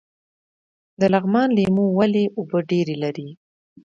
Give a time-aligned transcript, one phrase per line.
[0.99, 3.29] د لغمان لیمو ولې اوبه ډیرې لري؟